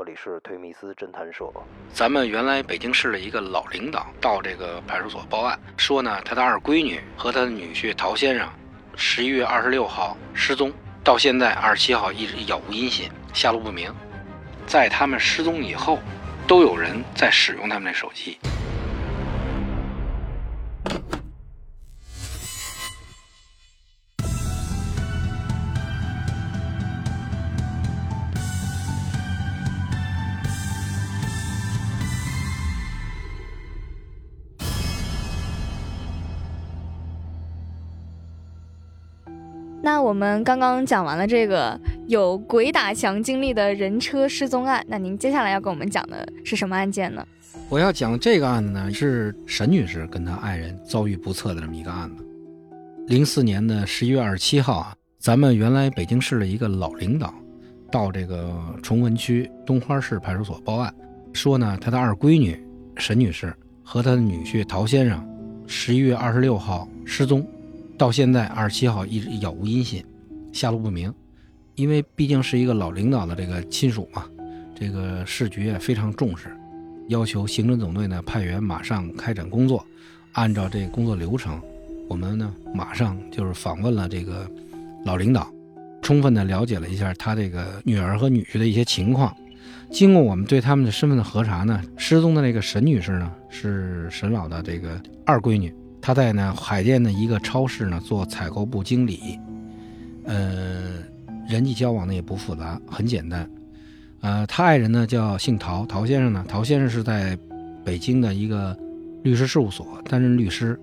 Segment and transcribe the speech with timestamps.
[0.00, 1.44] 这里是推密斯侦探社。
[1.92, 8.48] 咱们原来北京市的一个老领导到这个派出所报案，说呢，他的二闺女和他的女婿陶先生，
[8.96, 10.72] 十一月二十六号失踪，
[11.04, 13.94] 到现在二十七号一直杳无音信，下落不明。
[14.66, 15.98] 在他们失踪以后，
[16.48, 18.38] 都有人在使用他们的手机。
[39.82, 47.26] 那我们刚刚讲完了这个有鬼打墙经历的人车失踪案，那您接下来要跟我们讲的是什么案件呢？
[47.70, 52.24] 我要讲这个案子呢，是沈女士跟她爱人遭遇不测的这么一个案子。
[53.06, 57.32] 零四年的十一月二十七号啊，咱们原来北京市的一个老领导
[57.90, 60.92] 到这个崇文区东花市派出所报案，
[61.32, 62.62] 说呢，他的二闺女
[62.96, 65.26] 沈女士和他的女婿陶先生
[65.66, 67.46] 十一月二十六号失踪。
[68.00, 70.02] 到现在二十七号一直杳无音信，
[70.54, 71.12] 下落不明。
[71.74, 74.24] 因为毕竟是一个老领导的这个亲属嘛，
[74.74, 76.48] 这个市局也非常重视，
[77.08, 79.86] 要求刑侦总队呢派员马上开展工作。
[80.32, 81.60] 按照这工作流程，
[82.08, 84.50] 我们呢马上就是访问了这个
[85.04, 85.52] 老领导，
[86.00, 89.36] 充分的了解了一下他这个女儿和女婿的一些情况。
[89.90, 95.70] 经过我们对他们的身份的核查呢，失踪的那个沈女士呢是沈老的这个二闺女。
[96.02, 99.38] 他在呢海淀的一个超市呢做采购部经理，
[100.24, 101.02] 呃，
[101.48, 103.48] 人际交往呢也不复杂，很简单。
[104.20, 107.38] 呃，他爱人呢叫姓陶，陶先生呢，陶先生是在
[107.84, 108.76] 北京的一个
[109.22, 110.78] 律师事务所担任律师。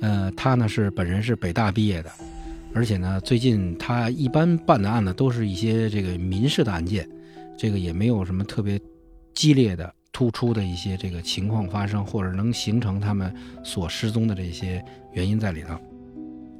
[0.00, 2.10] 呃，他呢是本人是北大毕业的，
[2.74, 7.08] 而且呢最近他一般办的案子都是一些这个民事的案件，
[7.56, 8.80] 这个也没有什么特别
[9.34, 9.92] 激烈的。
[10.18, 15.78] 突出的一些这个情况发生，或者能形成他们所失踪的这些原因在里头，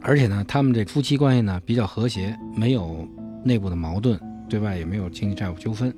[0.01, 3.05] 而且呢，他们这夫妻关系呢比较和谐，没有
[3.43, 4.17] 内部的矛盾，
[4.49, 5.93] 对外也没有经济债务纠纷。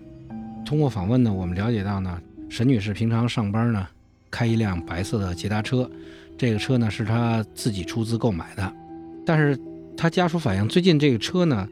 [0.65, 3.87] 通过访问呢，我们了解到呢，沈女士平常上班呢
[4.31, 5.91] 开一辆白色的捷达车，
[6.39, 8.73] 这个车呢是她自己出资购买的，
[9.27, 9.55] 但是
[9.99, 11.69] 她家属反映，最近这个车呢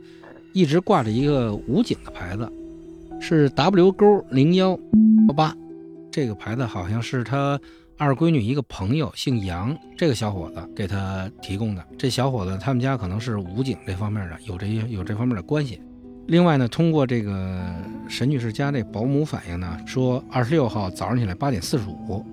[0.52, 2.52] 一直挂着一个武警的牌子，
[3.18, 4.78] 是 W 勾零幺
[5.28, 5.56] 幺八。
[6.18, 7.56] 这个牌子好像是他
[7.96, 11.84] 二闺女一个朋友，姓杨，这个小伙子给他提供的。
[11.96, 15.80] 这小伙子他们家可能是武警这方面的，有这有这方面的关系。
[16.26, 17.64] 另外呢，通过这个
[18.08, 22.26] 沈女士家这保姆反映呢，说二十六号早上起来八点四十五，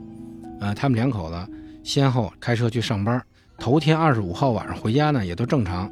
[0.59, 1.47] 呃，他们两口子
[1.83, 3.21] 先后开车去上班。
[3.59, 5.87] 头天二十五号晚上回家呢，也都正常。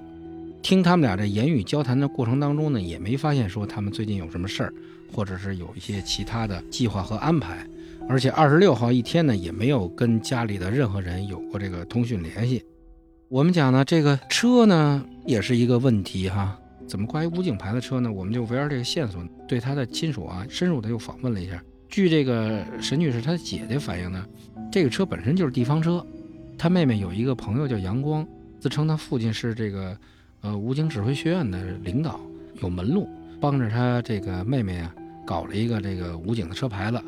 [0.64, 4.74] 听他们俩这言语交谈的过程当中呢，也没发现说他们最近有什么事儿，
[5.14, 7.64] 或者是有一些其他的计划和安排。
[8.10, 12.64] 而且二十六号一天呢，也没有跟家里的任何人有过这个通讯联系。
[13.30, 16.60] 我们讲呢，这个车呢也是一个问题哈。
[16.86, 18.12] 怎么挂一武警牌的车呢？
[18.12, 21.64] 我们就围绕这个线索，对他的亲属啊深入的又访问了一下。
[21.90, 24.26] 据这个沈女士她姐姐反映呢，
[24.72, 26.06] 这个车本身就是地方车。
[26.58, 28.28] 她妹妹有一个朋友叫杨光，
[28.60, 29.98] 自称他父亲是这个
[30.42, 32.20] 呃武警指挥学院的领导，
[32.62, 33.08] 有门路，
[33.40, 34.94] 帮着他这个妹妹啊
[35.26, 37.02] 搞了一个这个武警的车牌子。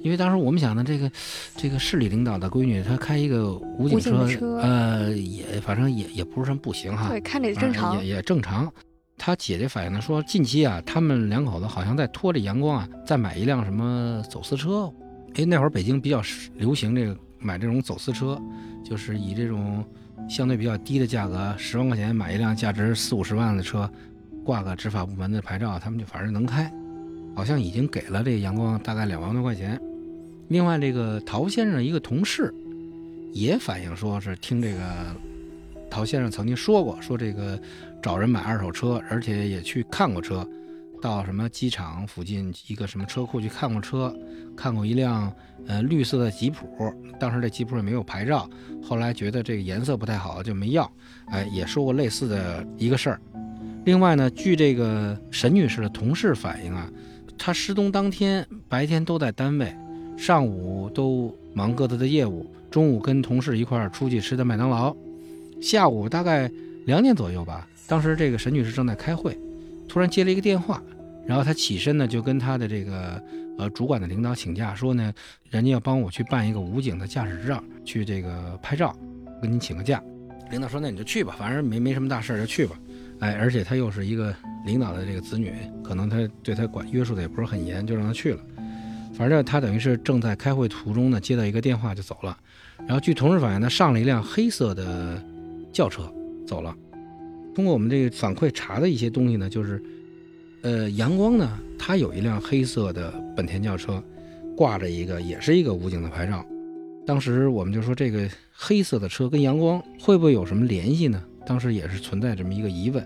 [0.00, 1.10] 因为当时我们想呢，这个
[1.56, 8.72] 这个市里领导的闺女，她开一个武警车，呃，也反正也也不是什么不行哈，对，看着也正常，也也正常。
[9.16, 14.88] 他姐姐反映呢，说近期啊，他们两口子好像在拖着阳光啊，再买一辆什么走私车。
[15.34, 16.22] 哎，那会儿北京比较
[16.54, 18.40] 流行这个买这种走私车，
[18.84, 19.84] 就是以这种
[20.28, 23.90] 相对比较低的价格，十万块钱买一辆价值四五十万的车，
[24.44, 26.72] 挂个执法部门的牌照，他们就反正能开。
[27.34, 29.80] 好像已经给了这个阳光大概两万多块钱。
[30.48, 32.52] 另外，这个陶先生一个同事
[33.32, 34.80] 也反映说，是听这个
[35.90, 37.60] 陶先生曾经说过，说这个
[38.02, 40.48] 找人买二手车，而且也去看过车，
[41.02, 44.14] 到什么机场附近一个什么车库去看过车，
[44.56, 45.30] 看过一辆
[45.66, 46.66] 呃绿色的吉普，
[47.20, 48.48] 当时这吉普也没有牌照，
[48.82, 50.90] 后来觉得这个颜色不太好就没要。
[51.26, 53.20] 哎，也说过类似的一个事儿。
[53.84, 56.90] 另外呢，据这个沈女士的同事反映啊。
[57.40, 59.72] 她失踪当天白天都在单位，
[60.18, 64.94] 上午都忙各自的业务，中午跟同事一块儿出去吃的麦当劳，
[65.62, 66.50] 下午大概
[66.86, 67.66] 两点左右吧。
[67.86, 69.38] 当时这个沈女士正在开会，
[69.88, 70.82] 突然接了一个电话，
[71.24, 73.22] 然后她起身呢就跟她的这个
[73.58, 75.14] 呃主管的领导请假，说呢
[75.50, 78.94] 人家要帮我去办一个武警的驾驶执照，去这个拍照，
[79.40, 80.02] 跟您请个假。
[80.50, 82.76] 领导说那你就去吧，反正没没什么大事儿就去吧。
[83.20, 84.34] 哎，而且他又是一个
[84.66, 88.40] 领导的这个子女，可能他对他管约束的也不是很严，就让他去了。
[89.18, 92.38] 反正他等于是正在开会途中呢，接到一个电话就走了。
[92.86, 95.20] 然后据同事反映，他上了一辆黑色的
[95.72, 96.10] 轿车
[96.46, 96.72] 走了。
[97.52, 99.82] 通过我们这个反馈查的一些东西呢，就是，
[100.62, 104.00] 呃，阳光呢，他有一辆黑色的本田轿车，
[104.56, 106.46] 挂着一个也是一个武警的牌照。
[107.04, 111.20] 当时我们就说，这个黑色的车跟阳光会不会有什么联系呢？
[111.44, 113.04] 当时也是存在这么一个疑问。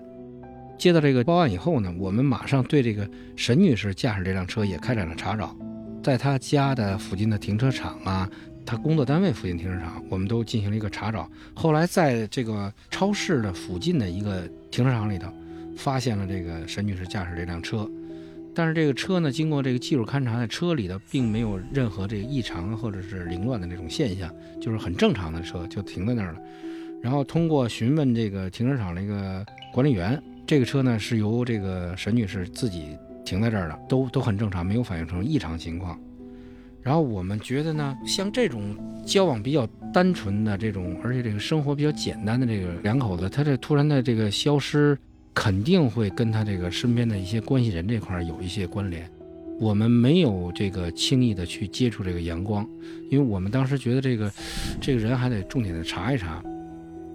[0.77, 5.55] 接到这个报案以后呢，我们马上对这个沈女士驾驶这辆车也开展了查找，
[6.03, 8.29] 在她家的附近的停车场啊。
[8.65, 11.29] 他工作单位附近停车场，我们都进行了一个查找。
[11.53, 15.27] 后来在这个超市的附近的一个停车场里头，
[15.75, 17.85] 发现了这个沈女士驾驶这辆车。
[18.55, 26.39] 但是这个车呢，经过这个技术勘查，在车里头并没有任何这个异常或者是凌乱的那种现象，就是很正常的车就停在那儿了。
[27.01, 30.17] 然后通过询问这个停车场那个管理员，
[30.47, 35.99] 这个车呢是由这个沈女士自己停在这儿了，都都很正常，没有反映成异常情况。
[36.81, 38.75] 然后我们觉得呢，像这种
[39.05, 44.97] 交往比较单纯的这种，而且这个生活比较简单的这个两口子，他这突然的这个消失，
[45.33, 49.09] 肯定会跟他这个身边的一些关系人这块有一些关联。
[49.59, 52.67] 我们没有这个轻易的去接触这个阳光，
[53.09, 54.29] 因为我们当时觉得这个
[54.81, 56.43] 这个人还得重点的查一查。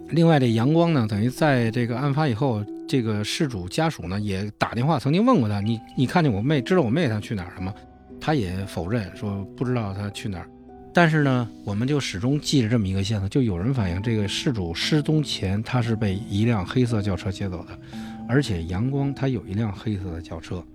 [0.09, 7.71] 另外，这阳光呢，等于在这个案发以后，这个事主家属呢也打电话曾经问过他，你你看见我妹，知道我妹她去哪儿了吗？
[8.19, 10.49] 他也否认说不知道她去哪儿，
[10.91, 17.79] 但是呢，我们就始终记着这么一个线索，就有人反映这个事主失踪前他是被一辆黑色轿车接走的，
[18.27, 20.65] 而且阳光他有一辆黑色的轿车。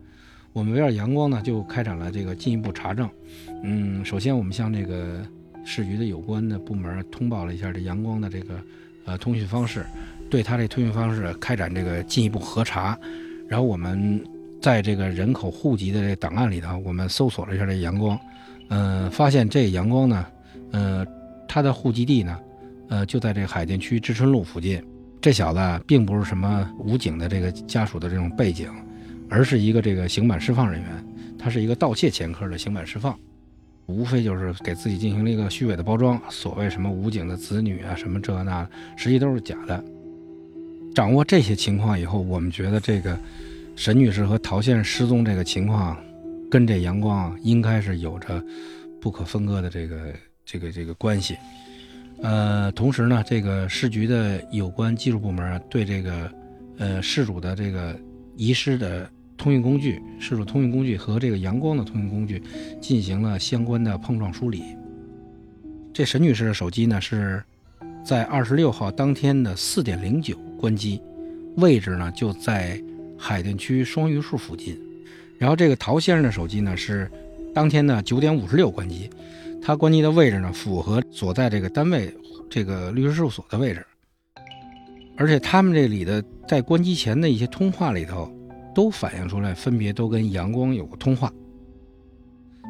[0.53, 3.11] 我们围绕阳光呢，就开展了这个进一步查证。
[3.65, 5.21] 嗯，首先我们向这个
[5.65, 8.55] 市局的有关的部门通报了一下这阳光的这个
[9.05, 9.85] 呃通讯方式，
[10.31, 12.99] 对他这通讯方式开展这个进一步核查，
[13.49, 14.23] 然后我们。
[14.63, 18.19] 在这个人口户籍的这档案里头，我们搜索了一下这阳光，
[18.71, 20.25] 嗯，发现这阳光呢，
[20.73, 21.07] 呃，
[21.47, 22.39] 他的户籍地呢，
[22.89, 24.83] 呃，就在这海淀区知春路附近。
[25.21, 28.73] 这小子并不是什么武警的这个家属的这种背景，
[29.29, 31.07] 而是一个这个刑满释放人员，
[31.39, 33.15] 他是一个盗窃前科的刑满释放，
[33.87, 39.83] 无非就是给自己进行了一个虚伪的包装，所谓什么武警的子女啊，什么这那，实际都是假的。
[40.95, 43.19] 掌握这些情况以后，我们觉得这个。
[43.77, 45.97] 沈女士和陶先生失踪这个情况，
[46.49, 48.41] 跟这阳光应该是有着
[49.01, 50.15] 不可分割的这个
[50.47, 51.37] 这个这个关系。
[52.23, 56.31] 呃，同时呢，这个市局的有关技术部门对这个
[56.79, 57.99] 呃事主的这个
[58.37, 62.43] 遗失的通讯工具、事主通讯工具和这个阳光的通讯工具
[62.81, 64.63] 进行了相关的碰撞梳理。
[65.93, 67.43] 这沈女士的手机呢是
[68.05, 71.01] 在二十六号当天的四点零九关机，
[71.57, 72.81] 位置呢就在。
[73.17, 74.77] 海淀区双榆树附近，
[75.39, 77.11] 然后这个陶先生的手机呢是
[77.55, 79.09] 当天的九点五十六关机，
[79.63, 82.13] 他关机的位置呢符合所在这个单位
[82.51, 83.87] 这个律师事务所的位置，
[85.17, 88.31] 而且他们这里的在关机前的一些通话里头
[88.75, 91.33] 都反映出来，分别都跟阳光有过通话。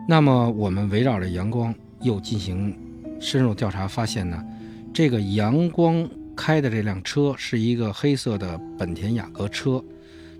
[0.07, 2.77] 那么我们围绕着阳光又进行
[3.19, 4.45] 深入调查，发现呢，
[4.93, 9.83] 这个阳光开的这辆车是一个黑色的本田雅阁车。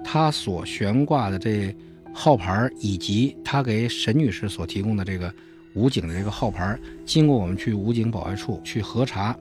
[0.05, 1.75] 他所悬挂的这
[2.13, 5.33] 号牌，以及他给沈女士所提供的这个
[5.75, 9.35] 武警的这个号牌，经过我们去武警保卫处去核查，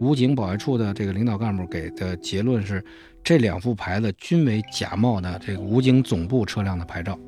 [0.00, 2.84] 武警保卫处的这个领导干部给的结论是，
[3.22, 7.18] 这两副牌子均为假冒的这个武警总部车辆的牌照。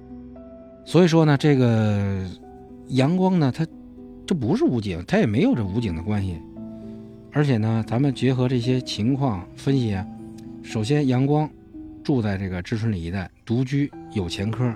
[0.85, 2.29] 所以说呢，这个
[2.89, 3.67] 阳光呢，他
[4.27, 6.37] 这不是武警，他也没有这武警的关系。
[7.33, 10.07] 而且呢，咱们结合这些情况分析啊，
[10.63, 11.49] 首先阳光。
[12.05, 14.75] 住在这个知春里一带，独居，有前科，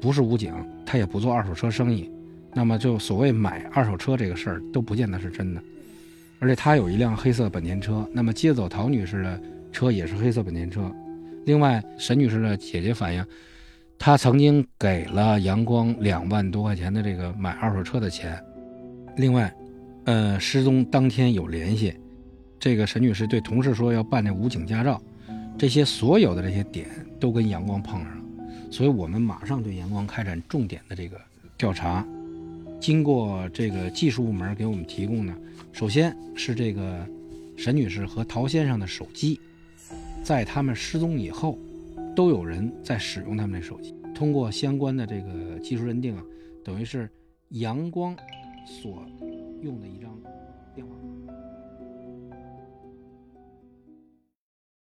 [0.00, 0.50] 不是武警，
[0.86, 2.10] 他也不做二手车生意，
[2.54, 5.62] 那么就所谓买二手车这个事儿都不见得是真的。
[6.40, 9.40] 而且他有一辆黑色本田车，那么接走陶女士的
[9.72, 10.90] 车也是黑色本田车。
[11.46, 13.24] 另外，沈女士的姐姐反映，
[13.98, 18.38] 她曾经给了阳光两万多块钱的这个买二手车的钱。
[19.16, 19.52] 另外，
[20.04, 21.94] 呃，失踪当天有联系，
[22.60, 25.00] 这个沈女士对同事说要办那武警驾照。
[25.58, 26.86] 这些所有的这些点
[27.18, 28.24] 都跟阳光碰上了，
[28.70, 31.20] 所以我们马上对阳光开展重点的这个
[31.56, 32.06] 调查。
[32.78, 35.34] 经过这个技术部门给我们提供呢，
[35.72, 37.06] 首先是这个
[37.56, 39.40] 沈女士和陶先生的手机，
[40.22, 41.58] 在他们失踪以后，
[42.16, 43.94] 都有人在使用他们的手机。
[44.14, 46.24] 通过相关的这个技术认定啊，
[46.64, 47.08] 等于是
[47.50, 48.16] 阳光
[48.66, 49.06] 所
[49.62, 50.10] 用的一张
[50.74, 50.92] 电话。